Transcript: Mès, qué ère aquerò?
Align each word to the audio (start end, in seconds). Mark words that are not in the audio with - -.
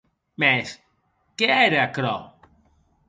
Mès, 0.41 0.69
qué 1.37 1.49
ère 1.59 1.77
aquerò? 1.83 2.17